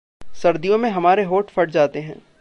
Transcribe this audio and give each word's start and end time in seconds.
सर्दियों 0.35 0.77
में 0.77 0.89
हमारे 0.89 1.23
होठ 1.23 1.49
फट 1.49 1.69
जातें 1.69 2.01
हैं। 2.01 2.21